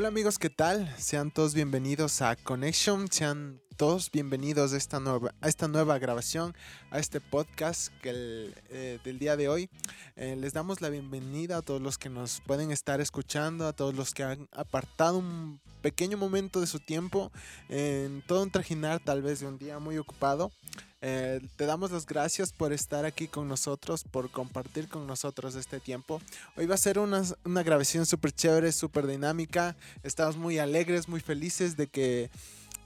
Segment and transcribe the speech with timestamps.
[0.00, 0.90] Hola amigos, ¿qué tal?
[0.96, 6.54] Sean todos bienvenidos a Connection, sean todos bienvenidos a esta nueva, a esta nueva grabación,
[6.90, 9.70] a este podcast que eh, del día de hoy.
[10.16, 13.94] Eh, les damos la bienvenida a todos los que nos pueden estar escuchando, a todos
[13.94, 17.32] los que han apartado un pequeño momento de su tiempo
[17.70, 20.52] en todo un trajinar tal vez de un día muy ocupado.
[21.00, 25.80] Eh, te damos las gracias por estar aquí con nosotros, por compartir con nosotros este
[25.80, 26.20] tiempo.
[26.54, 29.74] Hoy va a ser una, una grabación súper chévere, súper dinámica.
[30.02, 32.30] Estamos muy alegres, muy felices de que,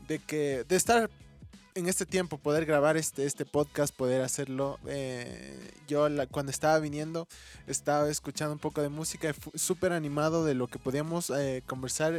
[0.06, 1.10] de que, de estar
[1.74, 4.78] en este tiempo, poder grabar este, este podcast, poder hacerlo.
[4.86, 7.26] Eh, yo cuando estaba viniendo,
[7.66, 12.18] estaba escuchando un poco de música y súper animado de lo que podíamos eh, conversar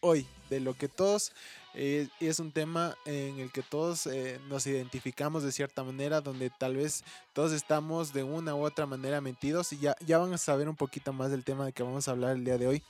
[0.00, 1.32] hoy, de lo que todos
[1.74, 6.50] y es un tema en el que todos eh, nos identificamos de cierta manera, donde
[6.50, 10.38] tal vez todos estamos de una u otra manera metidos y ya, ya van a
[10.38, 12.82] saber un poquito más del tema de que vamos a hablar el día de hoy.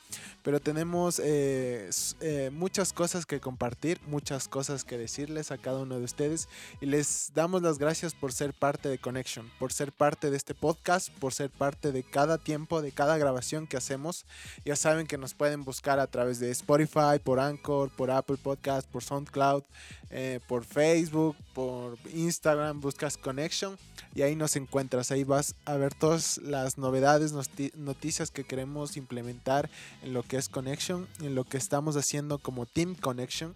[0.42, 5.98] Pero tenemos eh, eh, muchas cosas que compartir, muchas cosas que decirles a cada uno
[5.98, 6.48] de ustedes
[6.80, 10.55] y les damos las gracias por ser parte de Connection, por ser parte de este
[10.55, 14.27] podcast, por ser parte de cada tiempo, de cada grabación que hacemos.
[14.64, 18.72] Ya saben que nos pueden buscar a través de Spotify, por Anchor, por Apple Podcast
[18.91, 19.65] por SoundCloud,
[20.11, 23.77] eh, por Facebook, por Instagram, buscas Connection
[24.14, 25.11] y ahí nos encuentras.
[25.11, 27.33] Ahí vas a ver todas las novedades,
[27.77, 29.69] noticias que queremos implementar
[30.03, 33.55] en lo que es Connection, en lo que estamos haciendo como Team Connection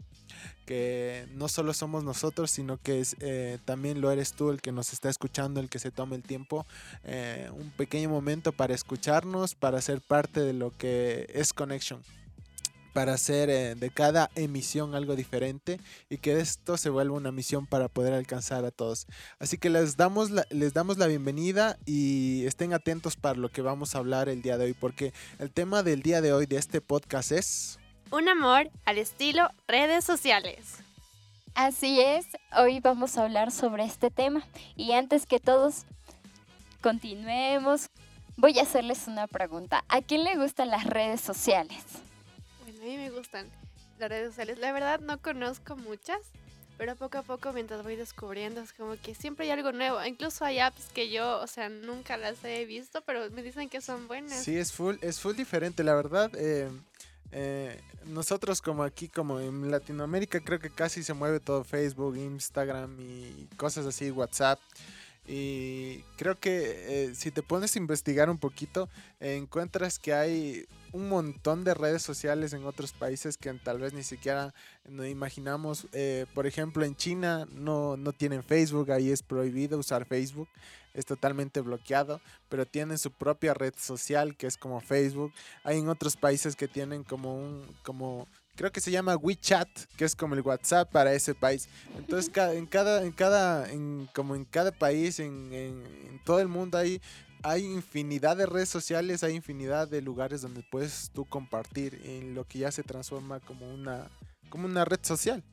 [0.66, 4.92] que no solo somos nosotros, sino que eh, también lo eres tú el que nos
[4.92, 6.66] está escuchando, el que se tome el tiempo,
[7.04, 12.02] eh, un pequeño momento para escucharnos, para ser parte de lo que es Connection
[12.96, 17.66] para hacer eh, de cada emisión algo diferente y que esto se vuelva una misión
[17.66, 19.06] para poder alcanzar a todos.
[19.38, 23.60] Así que les damos la, les damos la bienvenida y estén atentos para lo que
[23.60, 26.56] vamos a hablar el día de hoy, porque el tema del día de hoy de
[26.56, 27.78] este podcast es...
[28.10, 30.76] Un amor al estilo redes sociales.
[31.54, 32.24] Así es,
[32.56, 34.42] hoy vamos a hablar sobre este tema
[34.74, 35.84] y antes que todos
[36.80, 37.90] continuemos,
[38.38, 39.84] voy a hacerles una pregunta.
[39.90, 42.05] ¿A quién le gustan las redes sociales?
[42.86, 43.50] Mí me gustan
[43.98, 44.58] las redes sociales.
[44.58, 46.20] La verdad no conozco muchas,
[46.78, 50.04] pero poco a poco mientras voy descubriendo es como que siempre hay algo nuevo.
[50.04, 53.80] Incluso hay apps que yo, o sea, nunca las he visto, pero me dicen que
[53.80, 54.40] son buenas.
[54.40, 56.30] Sí, es full, es full diferente, la verdad.
[56.36, 56.70] Eh,
[57.32, 63.00] eh, nosotros como aquí, como en Latinoamérica, creo que casi se mueve todo Facebook, Instagram
[63.00, 64.60] y cosas así, WhatsApp.
[65.28, 68.88] Y creo que eh, si te pones a investigar un poquito,
[69.18, 74.04] encuentras que hay un montón de redes sociales en otros países que tal vez ni
[74.04, 74.54] siquiera
[74.88, 75.88] nos imaginamos.
[75.92, 80.48] Eh, por ejemplo, en China no, no tienen Facebook, ahí es prohibido usar Facebook,
[80.94, 85.32] es totalmente bloqueado, pero tienen su propia red social que es como Facebook.
[85.64, 90.04] Hay en otros países que tienen como un, como creo que se llama WeChat, que
[90.04, 91.68] es como el WhatsApp para ese país.
[91.96, 93.68] Entonces, en cada, en cada,
[94.14, 97.00] como en cada país, en, en, todo el mundo hay,
[97.42, 102.44] hay infinidad de redes sociales, hay infinidad de lugares donde puedes tú compartir en lo
[102.44, 104.10] que ya se transforma como una,
[104.48, 105.44] como una red social.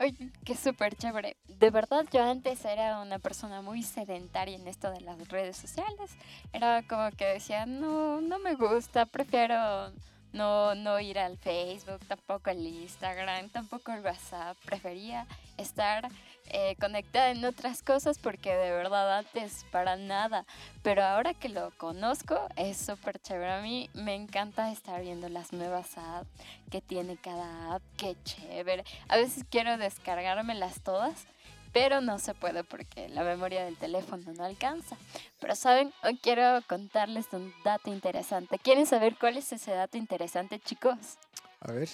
[0.00, 1.36] Oye, qué súper chévere.
[1.48, 6.12] De verdad, yo antes era una persona muy sedentaria en esto de las redes sociales.
[6.52, 9.92] Era como que decía, no, no me gusta, prefiero
[10.32, 14.56] no, no ir al Facebook, tampoco al Instagram, tampoco al WhatsApp.
[14.64, 16.08] Prefería estar
[16.50, 20.46] eh, conectada en otras cosas porque de verdad antes para nada.
[20.82, 23.52] Pero ahora que lo conozco es súper chévere.
[23.52, 26.30] A mí me encanta estar viendo las nuevas apps
[26.70, 27.82] que tiene cada app.
[27.96, 28.84] Qué chévere.
[29.08, 31.26] A veces quiero descargármelas todas
[31.72, 34.96] pero no se puede porque la memoria del teléfono no alcanza.
[35.40, 38.58] Pero saben, hoy quiero contarles un dato interesante.
[38.58, 40.96] ¿Quieren saber cuál es ese dato interesante, chicos?
[41.60, 41.88] A ver.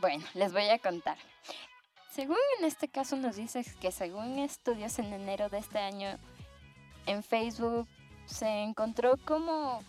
[0.00, 1.16] Bueno, les voy a contar.
[2.12, 6.18] Según en este caso nos dice que según estudios en enero de este año
[7.06, 7.86] en Facebook
[8.26, 9.82] se encontró como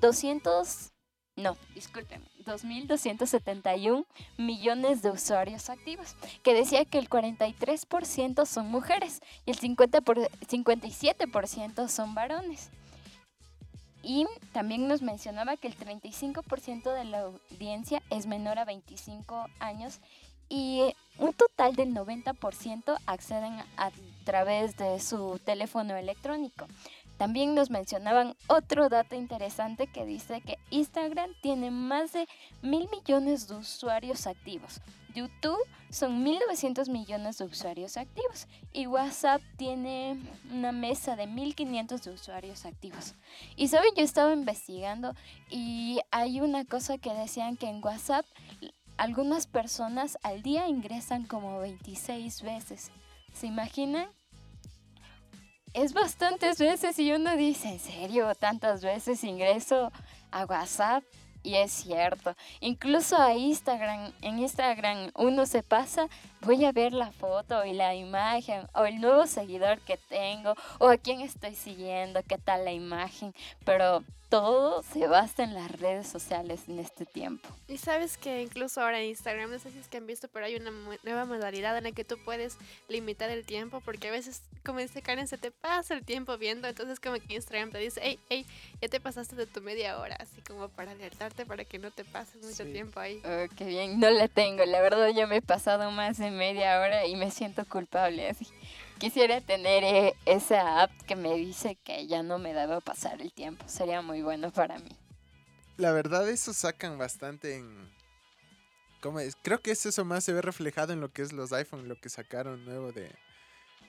[0.00, 0.92] 200
[1.38, 4.06] no, discúlpenme, 2.271
[4.36, 10.18] millones de usuarios activos, que decía que el 43% son mujeres y el 50 por,
[10.18, 12.70] 57% son varones.
[14.02, 20.00] Y también nos mencionaba que el 35% de la audiencia es menor a 25 años
[20.48, 23.90] y un total del 90% acceden a
[24.24, 26.66] través de su teléfono electrónico.
[27.18, 32.28] También nos mencionaban otro dato interesante que dice que Instagram tiene más de
[32.62, 34.80] mil millones de usuarios activos.
[35.14, 35.58] YouTube
[35.90, 40.16] son 1.900 millones de usuarios activos y WhatsApp tiene
[40.52, 43.14] una mesa de 1.500 de usuarios activos.
[43.56, 45.14] Y saben, yo estaba investigando
[45.50, 48.26] y hay una cosa que decían que en WhatsApp
[48.96, 52.90] algunas personas al día ingresan como 26 veces.
[53.32, 54.08] ¿Se imaginan?
[55.78, 58.34] Es bastantes veces y uno dice, ¿en serio?
[58.34, 59.92] ¿Tantas veces ingreso
[60.32, 61.04] a WhatsApp?
[61.44, 62.34] Y es cierto.
[62.58, 66.08] Incluso a Instagram, en Instagram uno se pasa,
[66.42, 70.88] voy a ver la foto y la imagen, o el nuevo seguidor que tengo, o
[70.88, 73.34] a quién estoy siguiendo, qué tal la imagen.
[73.64, 77.48] Pero todo se basa en las redes sociales en este tiempo.
[77.66, 80.46] Y sabes que incluso ahora en Instagram, no sé si es que han visto, pero
[80.46, 80.70] hay una
[81.02, 82.58] nueva modalidad en la que tú puedes
[82.88, 86.68] limitar el tiempo, porque a veces, como dice Karen, se te pasa el tiempo viendo,
[86.68, 88.46] entonces como que Instagram te dice, hey, hey,
[88.82, 92.04] ya te pasaste de tu media hora, así como para alertarte para que no te
[92.04, 93.22] pases mucho tiempo ahí.
[93.24, 97.06] Oh, qué bien, no la tengo, la verdad yo me he pasado más media hora
[97.06, 98.46] y me siento culpable así.
[98.98, 103.32] Quisiera tener eh, esa app que me dice que ya no me debo pasar el
[103.32, 103.64] tiempo.
[103.68, 104.90] Sería muy bueno para mí.
[105.76, 107.88] La verdad, eso sacan bastante en.
[109.00, 109.36] ¿Cómo es?
[109.40, 112.08] Creo que eso más se ve reflejado en lo que es los iPhone, lo que
[112.08, 113.12] sacaron nuevo de,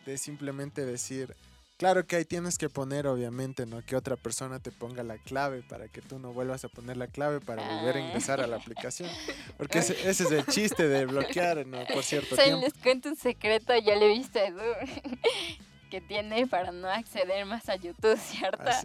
[0.05, 1.35] de simplemente decir
[1.79, 3.81] Claro que ahí tienes que poner, obviamente, ¿no?
[3.85, 7.07] Que otra persona te ponga la clave para que tú no vuelvas a poner la
[7.07, 9.09] clave para volver a ingresar a la aplicación.
[9.57, 11.77] Porque ese, es el chiste de bloquear, ¿no?
[11.85, 14.59] Por cierto sí, les cuento un secreto, ya le viste Edu,
[15.89, 18.61] que tiene para no acceder más a YouTube, ¿cierto?
[18.65, 18.81] Ah,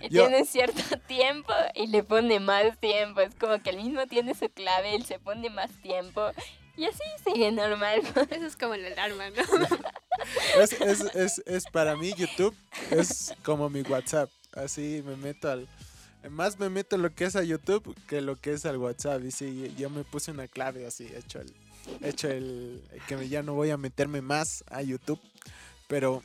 [0.00, 3.20] y tiene cierto tiempo y le pone más tiempo.
[3.20, 6.32] Es como que el mismo tiene su clave, él se pone más tiempo
[6.76, 8.00] y así sigue normal.
[8.28, 9.44] Eso es como el alarma, ¿no?
[10.58, 12.54] Es, es, es, es, para mí YouTube
[12.90, 14.30] es como mi WhatsApp.
[14.52, 15.68] Así me meto al...
[16.30, 19.22] Más me meto lo que es a YouTube que lo que es al WhatsApp.
[19.24, 21.54] Y sí, yo me puse una clave así, hecho el...
[22.02, 22.82] Hecho el...
[23.08, 25.20] Que ya no voy a meterme más a YouTube.
[25.88, 26.22] Pero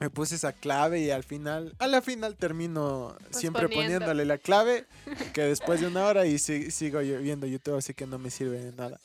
[0.00, 4.86] me puse esa clave y al final, a la final termino siempre poniéndole la clave
[5.34, 8.72] que después de una hora y sigo viendo YouTube, así que no me sirve de
[8.72, 8.98] nada.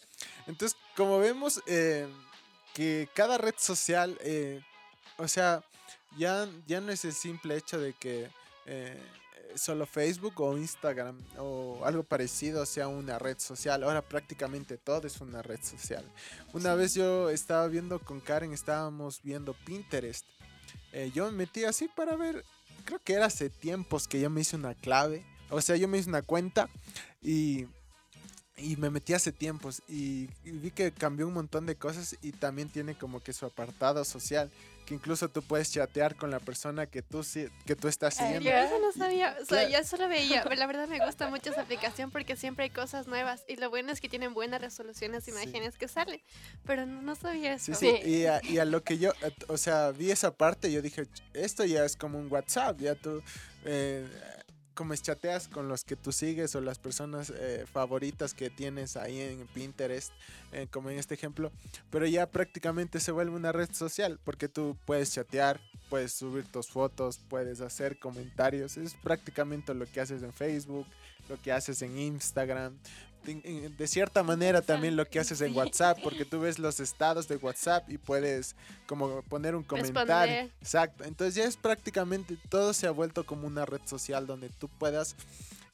[0.47, 2.07] Entonces, como vemos eh,
[2.75, 4.61] que cada red social, eh,
[5.17, 5.63] o sea,
[6.15, 8.29] ya, ya no es el simple hecho de que
[8.67, 9.01] eh,
[9.55, 13.83] solo Facebook o Instagram o algo parecido sea una red social.
[13.83, 16.05] Ahora prácticamente todo es una red social.
[16.53, 20.27] Una vez yo estaba viendo con Karen, estábamos viendo Pinterest
[20.95, 22.45] eh, yo me metí así para ver,
[22.85, 25.97] creo que era hace tiempos que yo me hice una clave, o sea, yo me
[25.97, 26.69] hice una cuenta
[27.21, 27.65] y,
[28.57, 32.69] y me metí hace tiempos y, vi que cambió un montón de cosas y también
[32.69, 34.49] tiene como que su apartado social
[34.85, 37.25] que incluso tú puedes chatear con la persona que tú,
[37.65, 38.47] que tú estás siguiendo.
[38.47, 41.61] Yo eso no sabía, o sea, yo solo veía, la verdad me gusta mucho esa
[41.61, 45.77] aplicación porque siempre hay cosas nuevas y lo bueno es que tienen buenas resoluciones, imágenes
[45.77, 46.21] que salen,
[46.65, 47.73] pero no, sabía eso.
[47.73, 49.11] Sí, sí, y a, y a, lo que yo,
[49.47, 53.23] o sea, vi esa parte, yo dije, esto ya es como un WhatsApp, ya tú...
[53.65, 54.07] Eh,
[54.75, 59.19] como chateas con los que tú sigues o las personas eh, favoritas que tienes ahí
[59.19, 60.11] en Pinterest,
[60.51, 61.51] eh, como en este ejemplo,
[61.89, 66.67] pero ya prácticamente se vuelve una red social porque tú puedes chatear, puedes subir tus
[66.67, 70.85] fotos, puedes hacer comentarios, es prácticamente lo que haces en Facebook,
[71.29, 72.77] lo que haces en Instagram,
[73.25, 77.37] de cierta manera también lo que haces en WhatsApp, porque tú ves los estados de
[77.37, 78.55] WhatsApp y puedes
[78.87, 80.49] como poner un comentario.
[80.61, 81.03] Exacto.
[81.03, 85.15] Entonces ya es prácticamente todo se ha vuelto como una red social donde tú puedas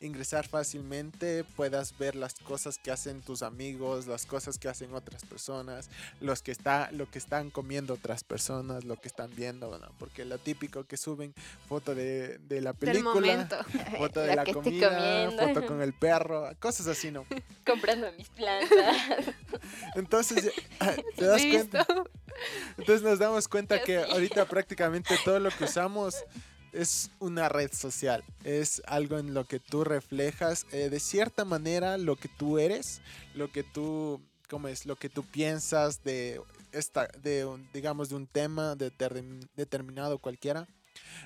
[0.01, 5.23] ingresar fácilmente, puedas ver las cosas que hacen tus amigos, las cosas que hacen otras
[5.23, 5.89] personas,
[6.19, 10.37] los que está, lo que están comiendo otras personas, lo que están viendo, porque lo
[10.37, 11.33] típico que suben
[11.67, 13.47] foto de, de la película,
[13.97, 17.25] foto de la comida, foto con el perro, cosas así, ¿no?
[17.65, 18.97] Comprando mis plantas.
[19.95, 20.51] Entonces,
[21.15, 21.85] ¿te das cuenta?
[22.77, 26.15] Entonces nos damos cuenta que ahorita prácticamente todo lo que usamos
[26.73, 31.97] es una red social, es algo en lo que tú reflejas eh, de cierta manera
[31.97, 33.01] lo que tú eres,
[33.33, 34.85] lo que tú, ¿cómo es?
[34.85, 40.67] Lo que tú piensas de esta, de digamos de un tema determinado cualquiera.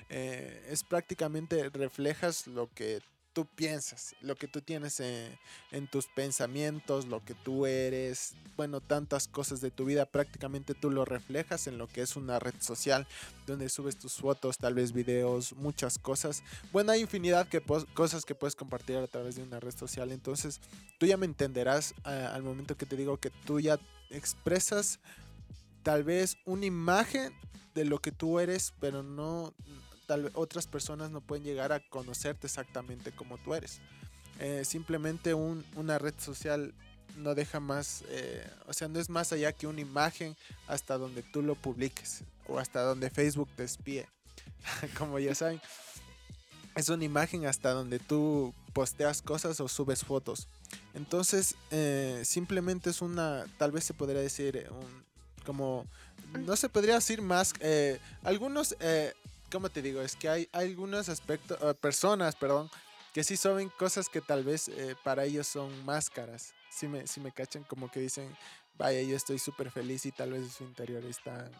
[0.08, 3.00] Eh, es prácticamente reflejas lo que
[3.36, 9.28] tú piensas, lo que tú tienes en, tus pensamientos, lo que tú eres, bueno, tantas
[9.28, 13.06] cosas de tu vida, prácticamente tú lo reflejas en lo que es una red social,
[13.46, 16.42] donde subes tus fotos, tal vez videos, muchas cosas.
[16.72, 17.62] Bueno, hay infinidad de
[17.92, 20.58] cosas que puedes compartir a través de una red social, entonces
[20.96, 23.78] tú ya me entenderás al momento que te digo que tú ya
[24.08, 24.98] expresas
[25.82, 27.34] tal vez una imagen
[27.74, 29.52] de lo que tú eres, pero no
[30.06, 33.80] tal otras personas no pueden llegar a conocerte exactamente como tú eres.
[34.38, 36.74] Eh, simplemente un, una red social
[37.16, 40.36] no deja más, eh, o sea, no es más allá que una imagen
[40.66, 44.06] hasta donde tú lo publiques o hasta donde Facebook te espíe.
[44.98, 45.60] Como ya saben,
[46.74, 50.48] es una imagen hasta donde tú posteas cosas o subes fotos.
[50.92, 55.04] Entonces, eh, simplemente es una, tal vez se podría decir, un,
[55.46, 55.86] como,
[56.40, 58.76] no se podría decir más, eh, algunos,
[59.50, 60.00] ¿cómo te digo?
[60.02, 62.70] Es que hay, hay algunos aspectos, personas, perdón,
[63.12, 64.70] que sí saben cosas que tal vez
[65.02, 66.54] para ellos son máscaras.
[66.70, 68.36] Si me, si me cachan como que dicen,
[68.76, 71.50] vaya, yo estoy súper feliz y tal vez en su interior están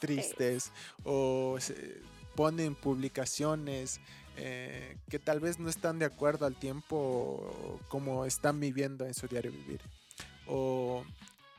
[0.00, 0.70] tristes.
[1.04, 1.58] o
[2.34, 4.00] ponen publicaciones
[4.36, 9.26] eh, que tal vez no están de acuerdo al tiempo como están viviendo en su
[9.28, 9.80] diario vivir.
[10.46, 11.04] O,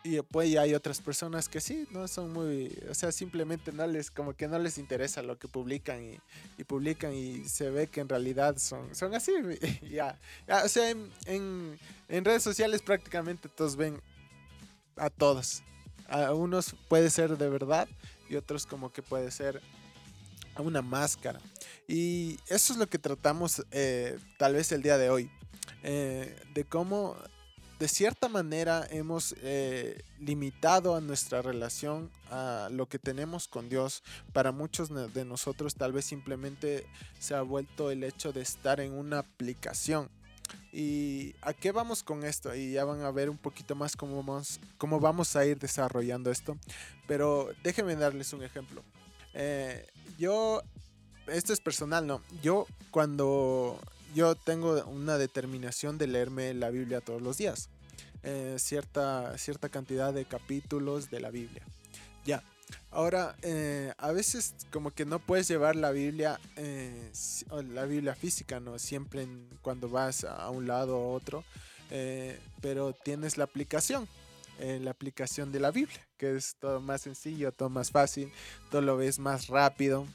[0.03, 4.12] y pues hay otras personas que sí, no son muy, o sea, simplemente no les,
[4.12, 6.19] como que no les interesa lo que publican
[6.57, 9.31] y, publican y se ve que en realidad son, son así,
[9.89, 10.19] ya,
[10.63, 11.79] o sea, en, en,
[12.10, 14.01] en, redes sociales prácticamente todos ven
[14.98, 15.63] a todos,
[16.07, 17.88] a unos puede ser de verdad
[18.29, 19.62] y otros como que puede ser
[20.57, 21.39] una máscara.
[21.88, 25.31] Y eso es lo que tratamos eh, tal vez el día de hoy.
[25.83, 27.17] Eh, de cómo
[27.80, 34.03] de cierta manera hemos eh, limitado a nuestra relación a lo que tenemos con Dios.
[34.32, 36.86] Para muchos de nosotros tal vez simplemente
[37.20, 40.10] se ha vuelto el hecho de estar en una aplicación.
[40.72, 42.53] ¿Y a qué vamos con esto?
[42.56, 46.32] Y ya van a ver un poquito más cómo vamos, cómo vamos a ir desarrollando
[46.32, 46.58] esto.
[47.08, 48.84] Pero déjenme darles un ejemplo.
[50.18, 50.62] yo
[51.27, 52.22] esto es personal, no.
[52.42, 53.80] Yo cuando
[54.13, 57.70] yo tengo una determinación de leerme la Biblia todos los días.
[58.24, 61.63] Eh, cierta, cierta cantidad de capítulos de la Biblia.
[62.25, 62.41] Ya.
[62.89, 67.12] Ahora, eh, a veces como que no puedes llevar la Biblia, eh,
[67.70, 68.79] la Biblia física, ¿no?
[68.79, 69.27] Siempre
[69.62, 71.43] cuando vas a un lado o otro,
[72.62, 74.08] pero tienes la aplicación,
[74.58, 78.32] la aplicación de la Biblia, que es todo más sencillo, todo más fácil,
[78.72, 80.08] todo lo ves más rápido.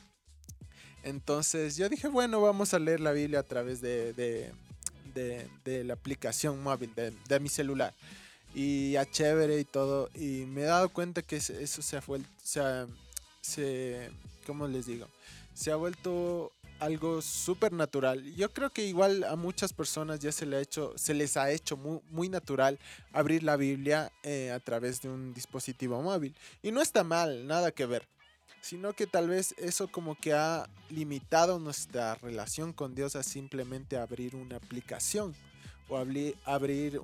[1.02, 4.52] Entonces yo dije, bueno, vamos a leer la Biblia a través de,
[5.64, 7.94] la aplicación móvil de, mi celular.
[8.54, 10.10] Y a chévere y todo.
[10.14, 12.28] Y me he dado cuenta que eso se ha vuelto,
[13.40, 14.10] se,
[14.46, 15.06] ¿cómo les digo?
[15.54, 18.22] Se ha vuelto algo súper natural.
[18.36, 21.50] Yo creo que igual a muchas personas ya se, le ha hecho, se les ha
[21.50, 22.78] hecho muy, muy natural
[23.12, 26.34] abrir la Biblia eh, a través de un dispositivo móvil.
[26.62, 28.06] Y no está mal, nada que ver
[28.60, 33.96] sino que tal vez eso como que ha limitado nuestra relación con Dios a simplemente
[33.96, 35.34] abrir una aplicación
[35.88, 37.00] o abrir,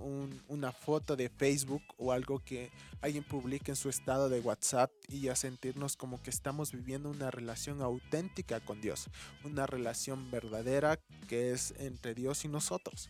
[0.48, 2.70] una foto de Facebook o algo que
[3.00, 7.30] alguien publique en su estado de WhatsApp y ya sentirnos como que estamos viviendo una
[7.30, 9.08] relación auténtica con Dios,
[9.42, 13.08] una relación verdadera que es entre Dios y nosotros.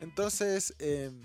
[0.00, 1.22] Entonces, em,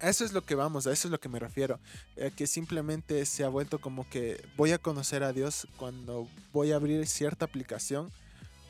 [0.00, 1.80] eso es lo que vamos, a eso es lo que me refiero.
[2.16, 6.72] Eh, que simplemente se ha vuelto como que voy a conocer a Dios cuando voy
[6.72, 8.10] a abrir cierta aplicación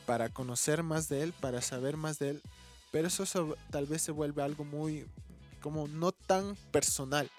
[0.06, 2.42] para conocer más de Él, para saber más de Él.
[2.90, 5.06] Pero eso tal vez se vuelve algo muy,
[5.61, 7.30] como no tan personal.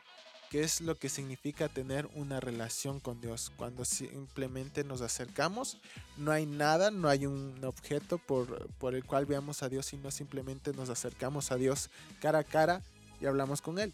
[0.51, 3.51] Que es lo que significa tener una relación con Dios.
[3.55, 5.77] Cuando simplemente nos acercamos,
[6.17, 10.09] no hay nada, no hay un objeto por, por el cual veamos a Dios, sino
[10.09, 12.81] simplemente nos acercamos a Dios cara a cara
[13.21, 13.93] y hablamos con él.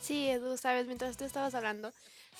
[0.00, 1.92] Sí, Edu, sabes, mientras tú estabas hablando,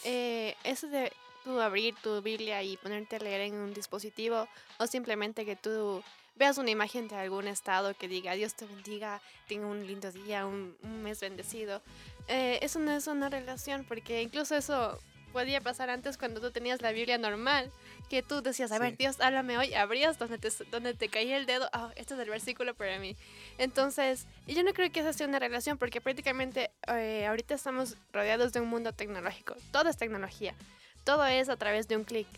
[0.05, 1.13] eh, eso de
[1.45, 6.03] tú abrir tu Biblia y ponerte a leer en un dispositivo o simplemente que tú
[6.37, 10.47] veas una imagen de algún estado que diga Dios te bendiga, tenga un lindo día,
[10.47, 11.81] un, mes bendecido.
[12.29, 14.99] Eh, eso no es una relación porque incluso eso
[15.35, 17.71] podía pasar antes cuando tú tenías la Biblia normal,
[18.09, 21.45] que tú decías, a ver, Dios, háblame hoy, abrías donde te, donde te caía el
[21.45, 23.17] dedo, ah, este es el versículo para mí.
[23.59, 28.53] Entonces, yo no creo que esa sea una relación, porque prácticamente eh, ahorita estamos rodeados
[28.53, 30.55] de un mundo tecnológico, todo es tecnología,
[31.03, 32.29] todo es a través de un clic.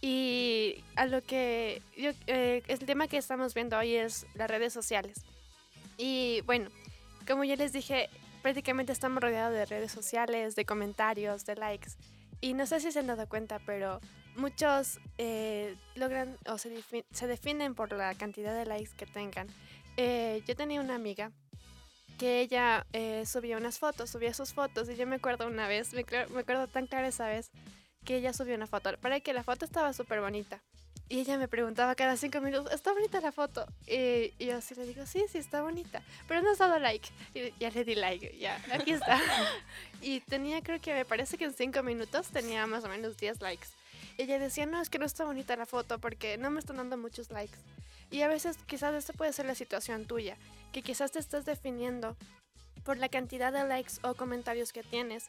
[0.00, 4.72] Y a lo que yo, eh, el tema que estamos viendo hoy es las redes
[4.72, 5.26] sociales.
[5.98, 6.70] Y bueno,
[7.28, 8.08] como ya les dije,
[8.40, 11.90] prácticamente estamos rodeados de redes sociales, de comentarios, de likes.
[12.40, 14.00] Y no sé si se han dado cuenta, pero
[14.36, 16.82] muchos eh, logran o se,
[17.12, 19.48] se, definen por la cantidad de likes que tengan.
[19.96, 21.32] Eh, yo tenía una amiga
[22.18, 25.92] que ella eh, subía unas fotos, subía sus fotos y yo me acuerdo una vez,
[25.92, 27.50] me, me acuerdo tan clara esa vez,
[28.04, 28.96] que ella subió una foto.
[28.98, 30.62] Para que la foto estaba súper bonita.
[31.10, 33.66] Y ella me preguntaba cada cinco minutos, ¿está bonita la foto?
[33.84, 36.02] Y, yo así le digo, sí, sí, está bonita.
[36.28, 37.08] Pero no has dado like.
[37.34, 39.20] Y ya le di like, ya, aquí está.
[40.00, 43.40] y tenía, creo que me parece que en cinco minutos tenía más o menos 10
[43.40, 43.66] likes.
[44.18, 46.96] ella decía, no, es que no está bonita la foto porque no me están dando
[46.96, 47.58] muchos likes.
[48.12, 50.36] Y a veces quizás esta puede ser la situación tuya,
[50.70, 52.16] que quizás te estás definiendo
[52.84, 55.26] por la cantidad de likes o comentarios que tienes.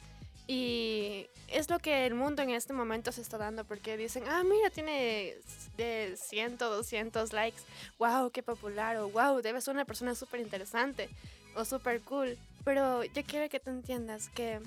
[0.53, 4.43] Y es lo que el mundo en este momento se está dando, porque dicen, ah,
[4.43, 5.35] mira, tiene
[5.77, 7.61] de 100, 200 likes,
[7.97, 11.07] wow, qué popular, o wow, debe ser una persona súper interesante
[11.55, 12.37] o súper cool.
[12.65, 14.59] Pero yo quiero que tú entiendas que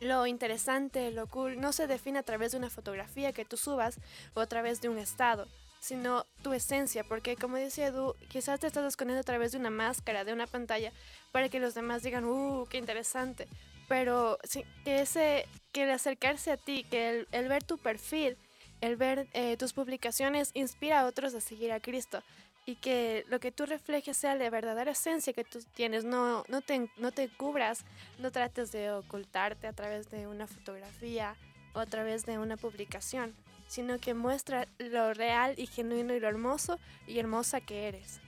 [0.00, 4.00] lo interesante, lo cool, no se define a través de una fotografía que tú subas
[4.34, 5.46] o a través de un estado,
[5.78, 9.70] sino tu esencia, porque como dice Edu, quizás te estás escondiendo a través de una
[9.70, 10.90] máscara, de una pantalla,
[11.30, 13.46] para que los demás digan, uh, qué interesante.
[13.88, 18.36] Pero sí, que, ese, que el acercarse a ti, que el, ver tu perfil,
[18.80, 22.22] el ver eh, tus publicaciones, inspira a otros a seguir a Cristo
[22.66, 26.04] y que lo que tú reflejes sea la verdadera esencia que tú tienes.
[26.04, 27.84] No, no, te, no te cubras,
[28.18, 31.36] no trates de ocultarte a través de una fotografía
[31.74, 33.36] o a través de una publicación,
[33.68, 38.20] sino que muestra lo real y genuino y lo hermoso y hermosa que eres.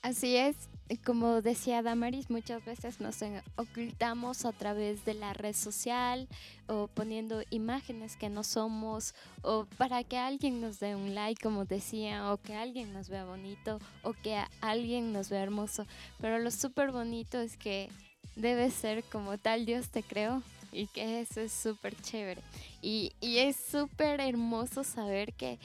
[0.00, 0.56] Así es,
[0.96, 3.18] como decía Damaris, muchas veces nos
[3.56, 6.28] ocultamos a través de la red social
[6.66, 11.66] o poniendo imágenes que no somos o para que alguien nos dé un like, como
[11.66, 15.86] decía, o que alguien nos vea bonito o que alguien nos vea hermoso.
[16.20, 17.90] Pero lo súper bonito es que
[18.36, 20.42] debe ser como tal Dios te creó
[20.72, 22.40] y que eso es súper chévere.
[22.80, 25.58] Y, y es súper hermoso saber que,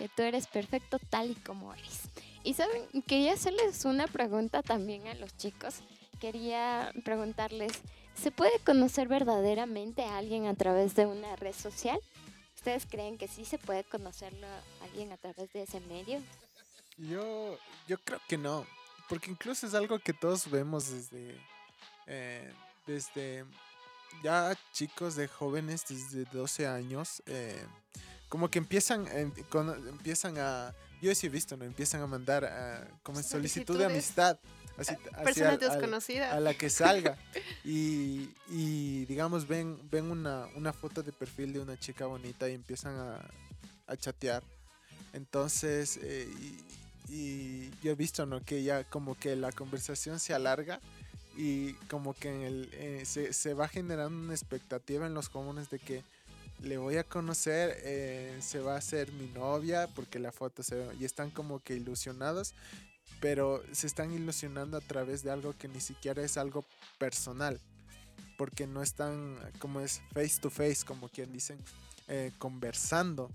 [0.00, 2.00] que tú eres perfecto tal y como eres.
[2.42, 5.74] Y saben, quería hacerles una pregunta también a los chicos.
[6.18, 7.72] Quería preguntarles,
[8.14, 12.00] ¿se puede conocer verdaderamente a alguien a través de una red social?
[12.56, 16.18] ¿Ustedes creen que sí se puede conocerlo a alguien a través de ese medio?
[16.96, 18.66] Yo, yo creo que no,
[19.06, 21.38] porque incluso es algo que todos vemos desde,
[22.06, 22.50] eh,
[22.86, 23.44] desde
[24.22, 27.62] ya chicos de jóvenes desde 12 años, eh,
[28.30, 31.64] como que empiezan, empiezan a yo sí he visto, ¿no?
[31.64, 34.38] Empiezan a mandar ah, como solicitud de amistad.
[34.76, 34.94] Así,
[35.24, 36.32] Personas desconocidas.
[36.32, 37.18] A la que salga.
[37.64, 42.54] y, y, digamos, ven, ven una, una, foto de perfil de una chica bonita y
[42.54, 43.20] empiezan a,
[43.86, 44.42] a chatear.
[45.12, 46.28] Entonces, eh,
[47.08, 48.42] y, y, yo he visto, ¿no?
[48.42, 50.80] Que ya como que la conversación se alarga
[51.36, 55.70] y como que en el, eh, se, se va generando una expectativa en los comunes
[55.70, 56.02] de que
[56.62, 60.74] le voy a conocer, eh, se va a hacer mi novia, porque la foto se
[60.76, 62.54] ve, y están como que ilusionados,
[63.20, 66.64] pero se están ilusionando a través de algo que ni siquiera es algo
[66.98, 67.60] personal,
[68.36, 71.58] porque no están como es face to face, como quien dicen,
[72.08, 73.30] eh, conversando.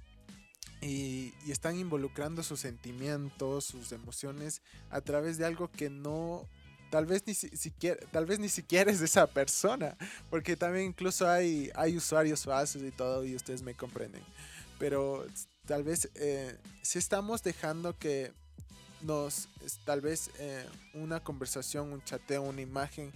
[0.82, 6.48] Y, y, están involucrando sus sentimientos, sus emociones a través de algo que no
[6.90, 9.98] tal vez ni siquiera, tal vez ni siquiera es esa persona,
[10.30, 14.24] porque también incluso hay, hay usuarios falsos y todo y ustedes me comprenden.
[14.80, 15.26] Pero
[15.66, 18.34] tal vez eh, si estamos dejando que
[19.02, 19.50] nos,
[19.84, 23.12] tal vez eh, una conversación, un chateo, una imagen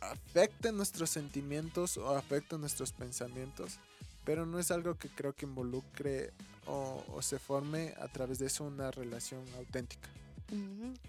[0.00, 3.78] afecte nuestros sentimientos o afecte nuestros pensamientos,
[4.24, 6.32] pero no es algo que creo que involucre
[6.66, 10.08] o se forme a través de eso una relación auténtica.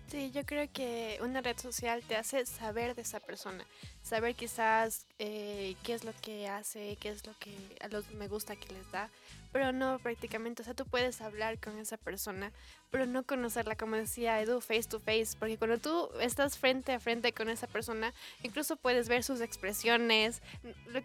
[0.09, 3.65] Sí, yo creo que una red social te hace saber de esa persona,
[4.01, 8.27] saber quizás eh, qué es lo que hace, qué es lo que a los me
[8.27, 9.09] gusta que les da,
[9.51, 12.51] pero no prácticamente, o sea, tú puedes hablar con esa persona,
[12.91, 16.99] pero no conocerla, como decía Edu, face to face, porque cuando tú estás frente a
[16.99, 20.41] frente con esa persona, incluso puedes ver sus expresiones,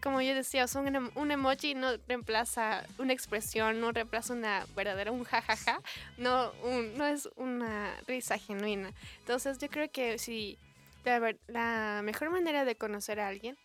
[0.03, 5.13] como yo decía, son un, un emoji no reemplaza una expresión, no reemplaza una verdadera,
[5.13, 5.81] un jajaja,
[6.19, 6.53] no,
[6.97, 8.93] no es una risa genuina.
[9.21, 10.59] Entonces yo creo que si
[11.05, 13.57] la, la mejor manera de conocer a alguien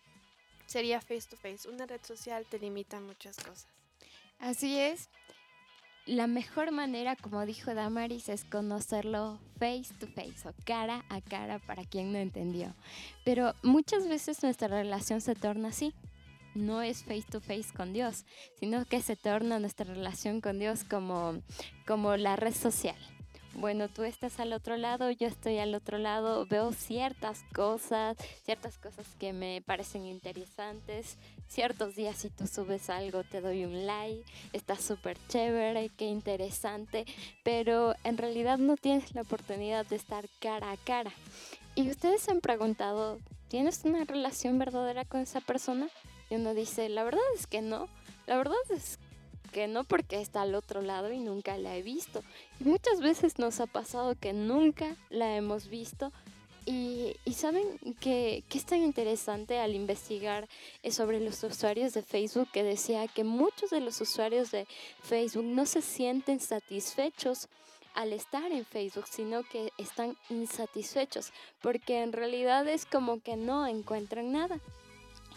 [0.66, 1.68] sería face to face.
[1.68, 3.77] Una red social te limita muchas cosas.
[4.40, 5.10] Así es.
[6.06, 11.60] La mejor manera, como dijo Damaris, es conocerlo face to face o cara a cara
[11.60, 12.74] para quien no entendió.
[13.26, 15.94] Pero muchas veces nuestra relación se torna así.
[16.56, 18.26] No es face to face con Dios,
[18.60, 21.42] sino que se torna nuestra relación con Dios como,
[21.86, 22.96] como la red social
[23.58, 28.78] bueno, tú estás al otro lado, yo estoy al otro lado, veo ciertas cosas, ciertas
[28.78, 34.24] cosas que me parecen interesantes, ciertos días si tú subes algo te doy un like,
[34.54, 37.06] está súper chévere, qué interesante,
[37.44, 41.12] pero en realidad no tienes la oportunidad de estar cara a cara.
[41.76, 45.90] Y ustedes se han preguntado, ¿tienes una relación verdadera con esa persona?
[46.30, 47.88] Y uno dice, la verdad es que no,
[48.26, 49.00] la verdad es
[49.52, 52.24] que no porque está al otro lado y nunca la he visto.
[52.60, 56.12] Y muchas veces nos ha pasado que nunca la hemos visto
[56.70, 60.50] Y, saben que, que es tan interesante al investigar
[60.84, 64.68] eh, sobre los usuarios de Facebook que decía que muchos de los usuarios de
[65.02, 67.48] Facebook no se sienten satisfechos
[67.94, 73.66] al estar en Facebook, sino que están insatisfechos, porque en realidad es como que no
[73.66, 74.60] encuentran nada.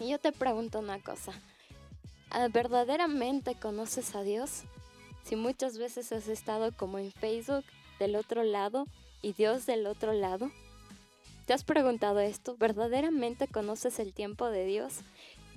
[0.01, 1.31] Y yo te pregunto una cosa,
[2.29, 4.63] ¿ah, ¿verdaderamente conoces a Dios?
[5.23, 7.63] Si muchas veces has estado como en Facebook
[7.99, 8.85] del otro lado
[9.21, 10.51] y Dios del otro lado.
[11.45, 12.55] ¿Te has preguntado esto?
[12.57, 14.99] ¿Verdaderamente conoces el tiempo de Dios?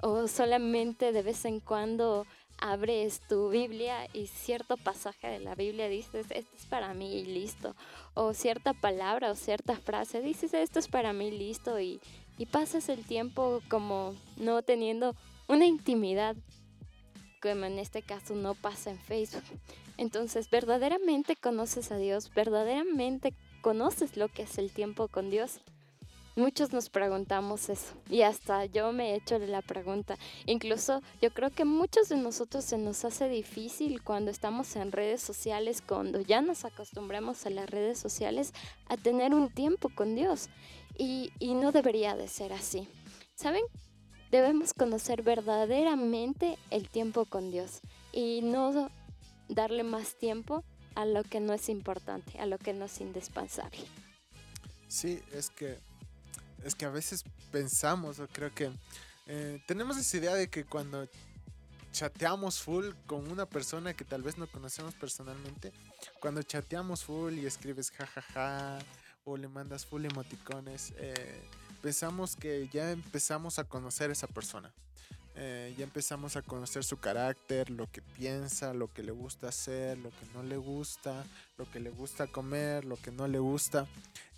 [0.00, 2.26] ¿O solamente de vez en cuando
[2.58, 7.24] abres tu Biblia y cierto pasaje de la Biblia dices, esto es para mí y
[7.24, 7.76] listo?
[8.14, 12.00] O cierta palabra o cierta frase dices, esto es para mí listo y,
[12.38, 15.14] y pasas el tiempo como no teniendo
[15.48, 16.36] una intimidad
[17.44, 19.44] como en este caso no pasa en Facebook.
[19.98, 25.60] Entonces, verdaderamente conoces a Dios, verdaderamente conoces lo que es el tiempo con Dios.
[26.36, 30.18] Muchos nos preguntamos eso y hasta yo me he hecho la pregunta.
[30.46, 35.22] Incluso yo creo que muchos de nosotros se nos hace difícil cuando estamos en redes
[35.22, 38.52] sociales, cuando ya nos acostumbramos a las redes sociales,
[38.88, 40.48] a tener un tiempo con Dios.
[40.98, 42.88] Y, y no debería de ser así.
[43.36, 43.64] ¿Saben?
[44.32, 47.80] Debemos conocer verdaderamente el tiempo con Dios
[48.12, 48.90] y no
[49.48, 50.64] darle más tiempo
[50.96, 53.78] a lo que no es importante, a lo que no es indispensable.
[54.88, 55.78] Sí, es que
[56.64, 58.72] es que a veces pensamos, o creo que
[59.26, 61.08] eh, tenemos esa idea de que cuando
[61.92, 65.72] chateamos full con una persona que tal vez no conocemos personalmente,
[66.20, 68.78] cuando chateamos full y escribes jajaja
[69.24, 71.14] o le mandas full emoticones, eh,
[71.82, 74.72] pensamos que ya empezamos a conocer a esa persona.
[75.36, 79.98] Eh, ya empezamos a conocer su carácter, lo que piensa, lo que le gusta hacer,
[79.98, 81.24] lo que no le gusta,
[81.58, 83.86] lo que le gusta comer, lo que no le gusta.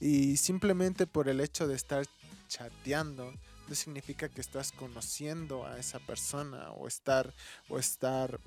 [0.00, 2.06] Y simplemente por el hecho de estar
[2.48, 3.34] chateando,
[3.68, 7.34] no significa que estás conociendo a esa persona o estar,
[7.68, 8.40] o estar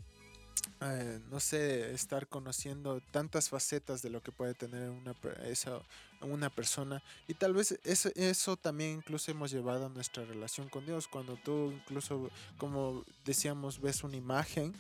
[0.81, 5.13] eh, no sé, estar conociendo tantas facetas de lo que puede tener una,
[5.43, 5.81] esa,
[6.21, 7.03] una persona.
[7.27, 11.07] Y tal vez eso, eso también incluso hemos llevado a nuestra relación con Dios.
[11.07, 14.73] Cuando tú incluso, como decíamos, ves una imagen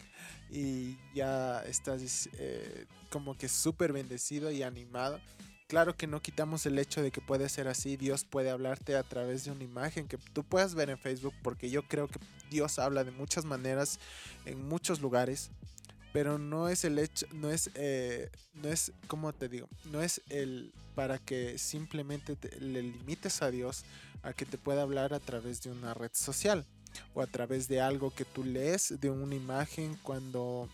[0.49, 5.19] y ya estás eh, como que súper bendecido y animado.
[5.67, 9.03] Claro que no quitamos el hecho de que puede ser así, Dios puede hablarte a
[9.03, 12.79] través de una imagen que tú puedas ver en Facebook, porque yo creo que Dios
[12.79, 13.99] habla de muchas maneras,
[14.45, 15.51] en muchos lugares,
[16.11, 20.21] pero no es el hecho, no es, eh, no es, como te digo, no es
[20.29, 23.85] el para que simplemente le limites a Dios
[24.21, 26.65] a que te pueda hablar a través de una red social
[27.13, 30.67] o a través de algo que tú lees, de una imagen cuando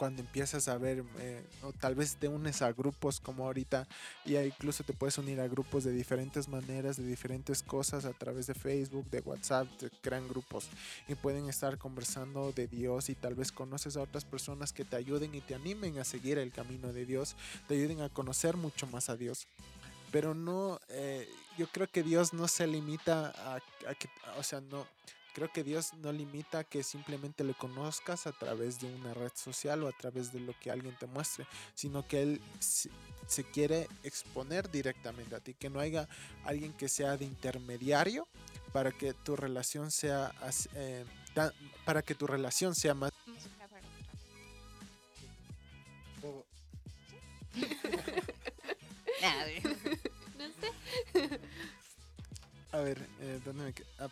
[0.00, 3.86] cuando empiezas a ver, eh, o tal vez te unes a grupos como ahorita,
[4.24, 8.46] y incluso te puedes unir a grupos de diferentes maneras, de diferentes cosas a través
[8.46, 10.70] de Facebook, de WhatsApp, te crean grupos
[11.06, 14.96] y pueden estar conversando de Dios y tal vez conoces a otras personas que te
[14.96, 17.36] ayuden y te animen a seguir el camino de Dios,
[17.68, 19.48] te ayuden a conocer mucho más a Dios.
[20.10, 23.60] Pero no, eh, yo creo que Dios no se limita a,
[23.94, 24.08] que,
[24.38, 24.86] o sea, no,
[25.34, 29.82] Creo que Dios no limita que simplemente le conozcas a través de una red social
[29.82, 34.70] o a través de lo que alguien te muestre, sino que Él se quiere exponer
[34.70, 36.08] directamente a ti, que no haya
[36.44, 38.26] alguien que sea de intermediario
[38.72, 40.32] para que tu relación sea
[40.74, 41.04] eh,
[41.84, 43.12] para que tu relación sea más.
[52.72, 54.08] A ver, eh, ¿dónde me ah,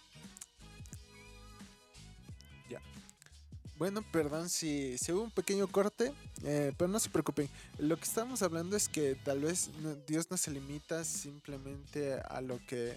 [3.79, 6.13] Bueno, perdón si, si hubo un pequeño corte,
[6.43, 7.49] eh, pero no se preocupen.
[7.79, 9.71] Lo que estamos hablando es que tal vez
[10.05, 12.97] Dios no se limita simplemente a lo que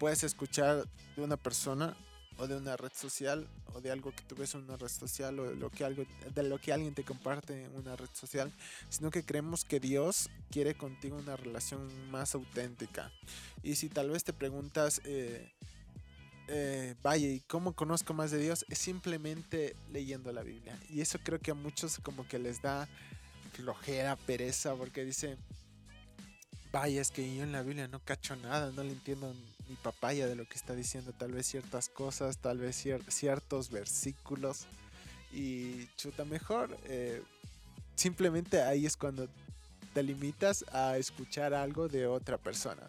[0.00, 1.96] puedes escuchar de una persona
[2.36, 5.38] o de una red social o de algo que tú ves en una red social
[5.38, 6.04] o de lo que, algo,
[6.34, 8.52] de lo que alguien te comparte en una red social,
[8.88, 13.12] sino que creemos que Dios quiere contigo una relación más auténtica.
[13.62, 15.00] Y si tal vez te preguntas...
[15.04, 15.52] Eh,
[16.48, 18.64] eh, vaya, ¿y cómo conozco más de Dios?
[18.70, 20.78] Es simplemente leyendo la Biblia.
[20.88, 22.88] Y eso creo que a muchos como que les da
[23.52, 25.36] flojera, pereza, porque dice,
[26.72, 29.34] vaya, es que yo en la Biblia no cacho nada, no le entiendo
[29.68, 34.66] ni papaya de lo que está diciendo, tal vez ciertas cosas, tal vez ciertos versículos.
[35.32, 37.22] Y chuta, mejor, eh,
[37.94, 39.28] simplemente ahí es cuando
[39.92, 42.82] te limitas a escuchar algo de otra persona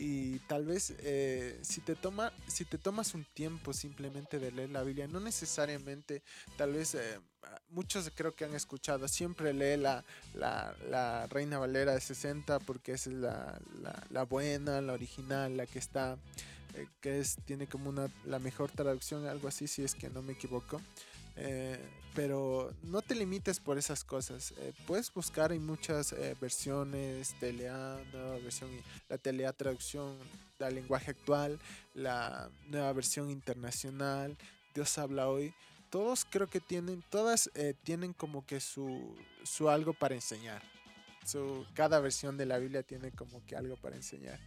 [0.00, 4.70] y tal vez eh, si te toma si te tomas un tiempo simplemente de leer
[4.70, 6.22] la Biblia no necesariamente
[6.56, 7.18] tal vez eh,
[7.70, 12.92] muchos creo que han escuchado, siempre lee la, la, la Reina Valera de 60 porque
[12.92, 13.60] esa es la,
[14.10, 16.16] la, buena, la original, la que está,
[16.74, 20.22] eh, que es, tiene como una, la mejor traducción, algo así, si es que no
[20.22, 20.80] me equivoco.
[21.36, 21.78] Eh,
[22.14, 24.52] pero no te limites por esas cosas.
[24.58, 28.70] Eh, puedes buscar en muchas eh, versiones, TLA, nueva versión,
[29.08, 30.16] la TLA traducción
[30.58, 31.58] del lenguaje actual,
[31.94, 34.36] la nueva versión internacional,
[34.74, 35.54] Dios habla hoy.
[35.88, 40.62] Todos creo que tienen, todas eh, tienen como que su, su algo para enseñar.
[41.24, 44.38] Su, cada versión de la Biblia tiene como que algo para enseñar.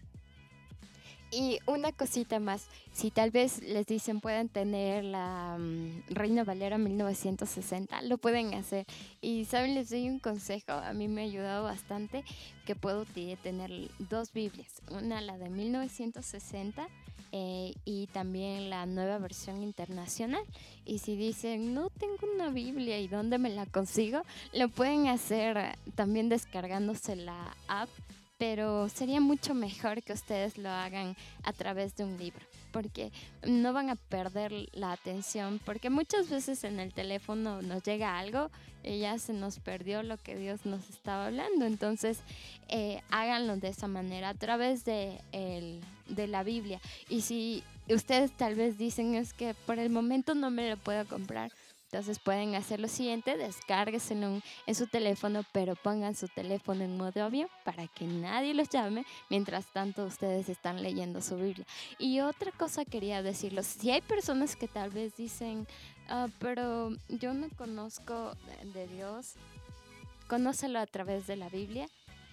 [1.33, 6.77] Y una cosita más, si tal vez les dicen pueden tener la mm, Reina Valera
[6.77, 8.85] 1960, lo pueden hacer.
[9.19, 12.23] Y saben, les doy un consejo, a mí me ha ayudado bastante,
[12.65, 13.05] que puedo
[13.41, 16.87] tener dos Biblias, una la de 1960
[17.31, 20.43] eh, y también la nueva versión internacional.
[20.85, 24.21] Y si dicen, no tengo una Biblia y dónde me la consigo,
[24.53, 27.89] lo pueden hacer eh, también descargándose la app
[28.45, 33.09] pero sería mucho mejor que ustedes lo hagan a través de un libro, porque
[33.47, 38.51] no van a perder la atención, porque muchas veces en el teléfono nos llega algo
[38.83, 42.19] y ya se nos perdió lo que Dios nos estaba hablando, entonces
[42.67, 45.79] eh, háganlo de esa manera, a través de, el-
[46.09, 46.81] de la Biblia.
[47.07, 51.05] Y si ustedes tal vez dicen es que por el momento no me lo puedo
[51.07, 51.49] comprar,
[51.93, 57.23] entonces pueden hacer lo siguiente, descárgueselo en, su teléfono, pero pongan su teléfono en modo
[57.23, 61.67] avión para que nadie los llame mientras tanto ustedes están leyendo su Biblia.
[61.99, 65.67] Y otra cosa quería decirles, si hay personas que tal vez dicen,
[66.09, 68.35] "Ah, pero yo no conozco
[68.73, 69.35] de Dios,
[70.27, 71.85] conócelo a través de la Biblia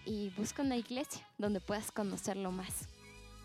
[0.06, 2.88] y busca una iglesia donde puedas conocerlo más.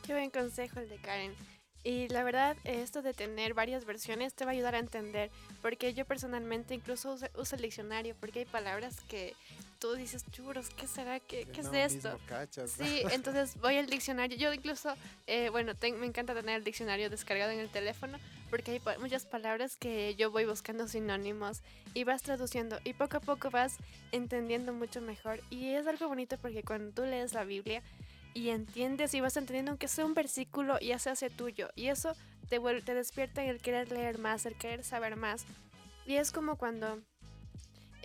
[0.06, 1.54] Qué buen consejo el de Karen.
[1.85, 5.29] Y la verdad, esto de tener varias versiones te va a ayudar a entender,
[5.61, 9.35] porque yo personalmente incluso uso, uso el diccionario, porque hay palabras que
[9.77, 11.19] tú dices, churos, ¿qué será?
[11.19, 12.09] ¿Qué, Que qué es no esto?
[12.13, 12.85] mismo cachas, ¿no?
[12.87, 14.35] Sí, entonces voy al diccionario.
[14.35, 14.95] Yo incluso,
[15.27, 18.17] eh, bueno, ten- me encanta tener el diccionario descargado en el teléfono
[18.49, 21.61] porque hay pa- muchas palabras que yo voy buscando sinónimos
[21.93, 23.75] y vas traduciendo y poco a poco vas
[24.11, 25.39] entendiendo mucho mejor.
[25.51, 27.83] Y es algo bonito porque cuando tú lees la Biblia
[28.35, 32.15] y entiendes y vas entendiendo aunque sea un versículo ya se hace tuyo y eso
[32.49, 35.45] te, te despierta en el querer leer más, el querer saber más.
[36.05, 37.01] Y es como cuando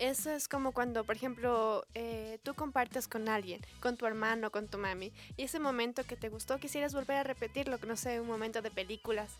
[0.01, 4.67] eso es como cuando, por ejemplo, eh, tú compartes con alguien, con tu hermano, con
[4.67, 8.25] tu mami, y ese momento que te gustó quisieras volver a repetirlo, no sé, un
[8.25, 9.31] momento de películas.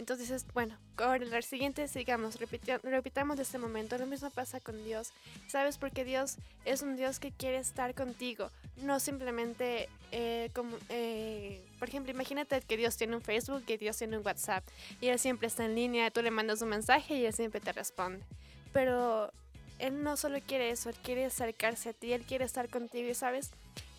[0.00, 2.38] Entonces dices, bueno, ahora el siguiente sigamos,
[2.82, 3.96] repitamos este momento.
[3.98, 5.12] Lo mismo pasa con Dios.
[5.48, 5.78] ¿Sabes?
[5.78, 8.50] Porque Dios es un Dios que quiere estar contigo,
[8.82, 13.96] no simplemente eh, como, eh, por ejemplo, imagínate que Dios tiene un Facebook, que Dios
[13.96, 14.64] tiene un WhatsApp,
[15.00, 17.72] y Él siempre está en línea, tú le mandas un mensaje y Él siempre te
[17.72, 18.24] responde.
[18.72, 19.32] Pero
[19.78, 23.12] él no solo quiere eso, Él quiere acercarse a ti, Él quiere estar contigo.
[23.14, 23.50] Sabes,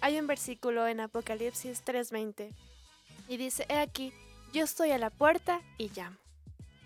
[0.02, 2.52] hay un versículo en Apocalipsis 3:20
[3.28, 4.14] y dice, he aquí,
[4.54, 6.18] yo estoy a la puerta y llamo.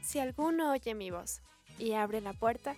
[0.02, 1.42] Si alguno oye mi voz
[1.80, 2.76] y abre la puerta,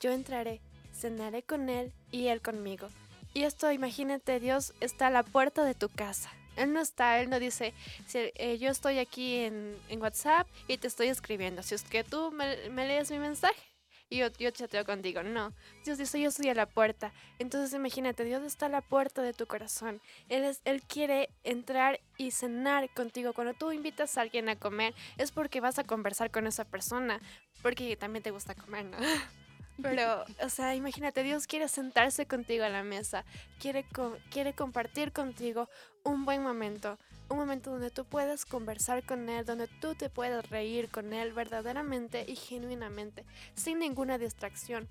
[0.00, 0.60] yo entraré,
[0.94, 2.88] cenaré con Él y Él conmigo.
[3.34, 6.30] Y esto, imagínate, Dios está a la puerta de tu casa.
[6.56, 7.74] Él no está, Él no dice,
[8.06, 11.62] si, eh, yo estoy aquí en, WhatsApp y te estoy escribiendo.
[11.62, 13.69] Si es que tú me lees mi mensaje,
[14.10, 15.22] y yo, yo chateo contigo.
[15.22, 17.12] No, Dios dice, yo estoy a la puerta.
[17.38, 20.00] Entonces imagínate, Dios está a la puerta de tu corazón.
[20.28, 23.32] Él, es, él quiere entrar y cenar contigo.
[23.32, 27.20] Cuando tú invitas a alguien a comer, es porque vas a conversar con esa persona,
[27.62, 28.96] porque también te gusta comer, ¿no?
[29.82, 33.24] Pero, o sea, imagínate, Dios quiere sentarse contigo a la mesa,
[33.60, 35.70] quiere, co- quiere compartir contigo
[36.04, 36.98] un buen momento,
[37.30, 41.32] un momento donde tú puedas conversar con Él, donde tú te puedas reír con Él
[41.32, 44.88] verdaderamente y genuinamente, sin ninguna distracción.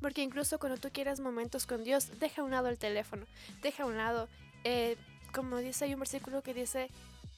[0.00, 3.26] Porque incluso cuando tú quieras momentos con Dios, deja a un lado el teléfono,
[3.62, 4.28] deja a un lado,
[4.64, 4.96] eh,
[5.32, 6.88] como dice, hay un versículo que dice,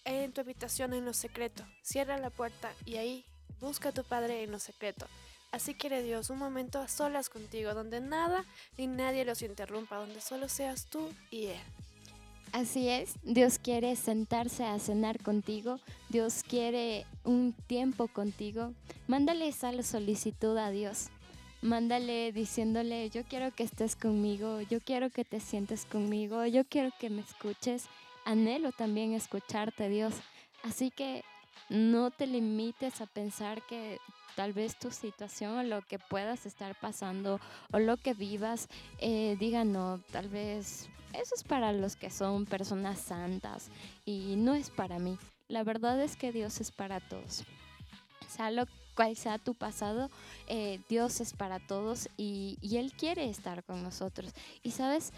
[0.04, 3.24] en tu habitación en lo secreto, cierra la puerta y ahí
[3.60, 5.06] busca a tu Padre en lo secreto.
[5.50, 8.44] Así quiere Dios, un momento a solas contigo, donde nada
[8.76, 11.60] ni nadie los interrumpa, donde solo seas tú y Él.
[12.52, 18.72] Así es, Dios quiere sentarse a cenar contigo, Dios quiere un tiempo contigo.
[19.06, 21.08] Mándale esa solicitud a Dios.
[21.60, 26.90] Mándale diciéndole, yo quiero que estés conmigo, yo quiero que te sientes conmigo, yo quiero
[26.98, 27.86] que me escuches.
[28.24, 30.14] Anhelo también escucharte, Dios.
[30.62, 31.24] Así que
[31.68, 33.98] no te limites a pensar que
[34.36, 37.40] tal vez tu situación o lo que puedas estar pasando
[37.72, 42.46] o lo que vivas, eh, diga no, tal vez eso es para los que son
[42.46, 43.68] personas santas
[44.04, 45.18] y no es para mí.
[45.48, 47.44] La verdad es que Dios es para todos.
[48.28, 48.66] Sea lo-
[48.98, 50.10] cual sea tu pasado,
[50.48, 54.32] eh, Dios es para todos y, Él quiere estar con nosotros.
[54.64, 55.12] Y sabes,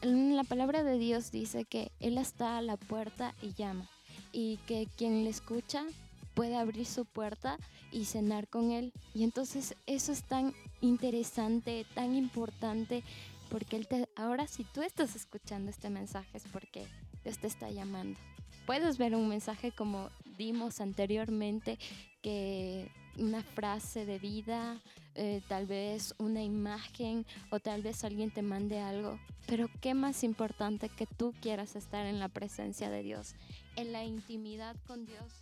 [0.00, 3.86] la palabra de Dios dice que Él está a la puerta y llama.
[4.32, 5.84] Y que quien le escucha
[6.32, 7.58] puede abrir su puerta
[7.92, 8.94] y cenar con Él.
[9.12, 13.02] Y entonces eso es tan interesante, tan importante,
[13.50, 16.86] porque él te, ahora si tú estás escuchando este mensaje es porque
[17.24, 18.18] Dios te está llamando.
[18.66, 21.78] Puedes ver un mensaje como dimos anteriormente,
[22.22, 24.80] que una frase de vida,
[25.14, 29.18] eh, tal vez una imagen o tal vez alguien te mande algo.
[29.46, 33.34] Pero qué más importante que tú quieras estar en la presencia de Dios,
[33.76, 35.32] en la intimidad con Dios,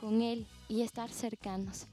[0.00, 1.86] con Él y estar cercanos.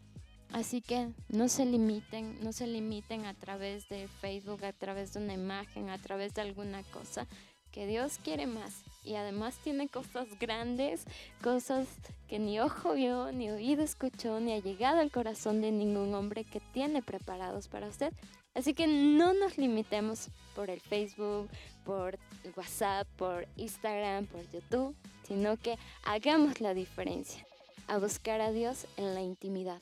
[0.51, 5.19] Así que no se limiten, no se limiten a través de Facebook, a través de
[5.19, 7.27] una imagen, a través de alguna cosa,
[7.71, 8.83] que Dios quiere más.
[9.03, 11.05] Y además tiene cosas grandes,
[11.43, 11.87] cosas
[12.27, 16.43] que ni ojo vio, ni oído escuchó, ni ha llegado al corazón de ningún hombre
[16.43, 18.11] que tiene preparados para usted.
[18.55, 21.49] Así que no nos limitemos por el Facebook,
[21.85, 22.17] por
[22.57, 24.95] WhatsApp, por Instagram, por YouTube,
[25.27, 27.45] sino que hagamos la diferencia,
[27.87, 29.79] a buscar a Dios en la intimidad.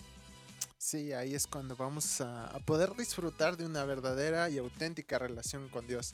[0.77, 5.87] Sí, ahí es cuando vamos a, poder disfrutar de una verdadera y auténtica relación con
[5.87, 6.13] Dios.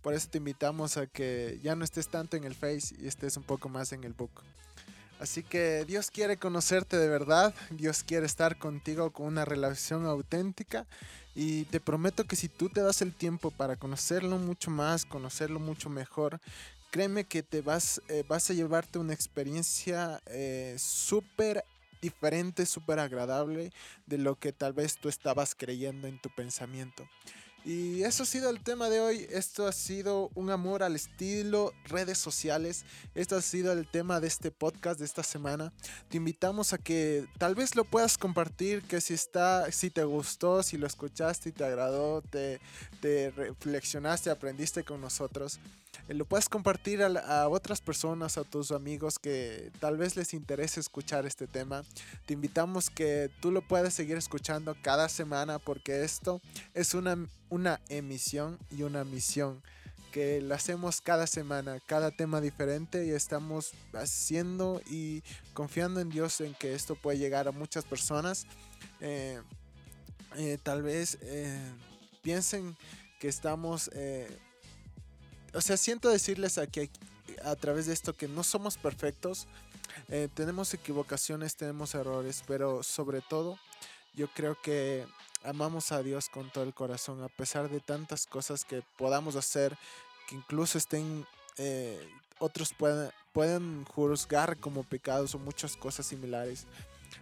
[0.00, 3.36] Por eso te invitamos a que ya no estés tanto en el Face y estés
[3.36, 4.30] un poco más en el book.
[5.18, 10.86] Así que Dios quiere conocerte de verdad, Dios quiere estar contigo con una relación auténtica
[11.34, 15.58] y te prometo que si tú te das el tiempo para conocerlo mucho más, conocerlo
[15.58, 16.40] mucho mejor,
[16.90, 21.64] créeme que te vas, eh, vas a llevarte una experiencia eh, súper
[22.00, 23.72] diferente, súper agradable
[24.06, 27.08] de lo que tal vez tú estabas creyendo en tu pensamiento.
[27.66, 29.26] Y eso ha sido el tema de hoy.
[29.28, 32.84] Esto ha sido un amor al estilo, redes sociales.
[33.16, 35.72] Esto ha sido el tema de este podcast de esta semana.
[36.08, 40.62] Te invitamos a que tal vez lo puedas compartir, que si está, si te gustó,
[40.62, 42.60] si lo escuchaste y te agradó, te,
[43.00, 45.58] te reflexionaste, aprendiste con nosotros.
[46.08, 50.80] Eh, lo puedes compartir a, otras personas, a tus amigos que tal vez les interese
[50.80, 51.82] escuchar este tema.
[52.26, 56.40] Te invitamos que tú lo puedas seguir escuchando cada semana porque esto
[56.74, 57.16] es una,
[57.48, 59.62] una emisión y una misión
[60.12, 66.40] que la hacemos cada semana, cada tema diferente y estamos haciendo y confiando en Dios
[66.40, 68.46] en que esto puede llegar a muchas personas.
[69.00, 69.40] Eh,
[70.36, 71.18] eh, tal vez
[72.22, 72.76] piensen
[73.20, 73.90] que estamos
[75.56, 76.90] o sea, siento decirles aquí
[77.42, 79.46] a través de esto que no somos perfectos,
[80.08, 83.58] eh, tenemos equivocaciones, tenemos errores, pero sobre todo
[84.14, 85.06] yo creo que
[85.44, 89.76] amamos a Dios con todo el corazón, a pesar de tantas cosas que podamos hacer,
[90.28, 92.06] que incluso estén, eh,
[92.38, 96.66] otros pueden, pueden juzgar como pecados o muchas cosas similares.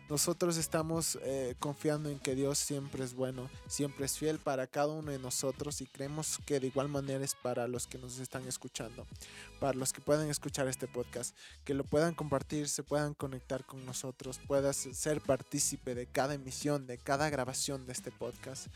[0.09, 4.89] Nosotros estamos eh, confiando en que Dios siempre es bueno, siempre es fiel para cada
[4.89, 8.47] uno de nosotros y creemos que de igual manera es para los que nos están
[8.47, 9.07] escuchando,
[9.61, 13.85] para los que puedan escuchar este podcast, que lo puedan compartir, se puedan conectar con
[13.87, 18.69] nosotros, puedas ser partícipe de cada emisión, de cada grabación de este podcast,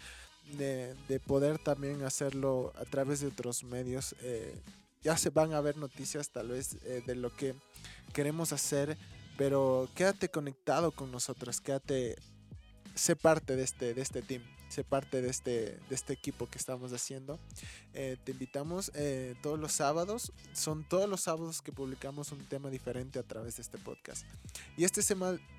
[0.57, 4.15] de, poder también hacerlo a través de otros medios.
[4.23, 4.59] Eh,
[5.03, 7.55] ya se van a ver noticias tal vez eh, de lo que
[8.13, 8.97] queremos hacer
[9.39, 12.17] pero quédate conectado con nosotros, quédate,
[12.97, 16.59] sé parte de este, de este team, sé parte de este, de este equipo que
[16.59, 17.39] estamos haciendo.
[17.95, 22.69] Eh, te invitamos eh, todos los sábados, son todos los sábados que publicamos un tema
[22.69, 24.27] diferente a través de este podcast.
[24.77, 25.03] Y este,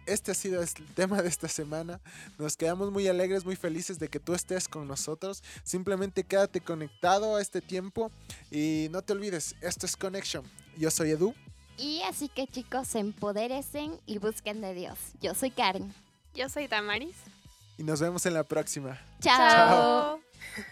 [0.05, 2.01] este ha sido el tema de esta semana.
[2.37, 5.41] Nos quedamos muy alegres, muy felices de que tú estés con nosotros.
[5.63, 8.11] Simplemente quédate conectado a este tiempo
[8.51, 10.43] y no te olvides, esto es Connection.
[10.77, 11.33] Yo soy Edu.
[11.79, 14.97] Y así que chicos, empoderecen y busquen de Dios.
[15.21, 15.93] Yo soy Karen.
[16.33, 17.15] Yo soy Tamaris.
[17.77, 18.99] Y nos vemos en la próxima.
[19.21, 19.37] Chao.
[19.37, 20.69] Chao.